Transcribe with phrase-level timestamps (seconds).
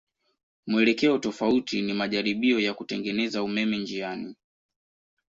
[0.67, 4.35] Mwelekeo tofauti ni majaribio ya kutengeneza umeme njiani.